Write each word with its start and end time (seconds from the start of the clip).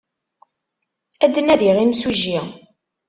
Ad 1.23 1.31
d-nadiɣ 1.33 1.75
imsujji. 1.79 2.39